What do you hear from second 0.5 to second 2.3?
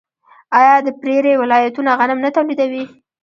آیا د پریري ولایتونه غنم نه